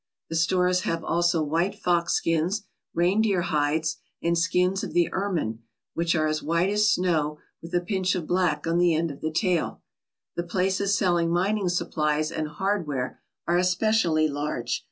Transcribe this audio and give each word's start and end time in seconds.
The 0.31 0.35
stores 0.35 0.79
have 0.81 1.03
also 1.03 1.43
white 1.43 1.75
fox 1.75 2.13
skins, 2.15 2.63
reindeer 2.95 3.41
hides, 3.43 3.97
and 4.19 4.35
skins 4.35 4.83
of 4.83 4.93
the 4.93 5.13
ermine, 5.13 5.59
which 5.93 6.15
are 6.15 6.25
as 6.25 6.41
white 6.41 6.71
as 6.71 6.89
snow 6.89 7.37
with 7.61 7.75
a 7.75 7.81
pinch 7.81 8.15
of 8.15 8.25
black 8.25 8.65
on 8.65 8.79
the 8.79 8.95
end 8.95 9.11
of 9.11 9.21
the 9.21 9.29
tail. 9.31 9.83
The 10.35 10.41
places 10.41 10.97
selling 10.97 11.29
mining 11.29 11.69
supplies 11.69 12.31
and 12.31 12.47
hardware 12.47 13.21
are 13.45 13.59
especially 13.59 14.27
large. 14.27 14.79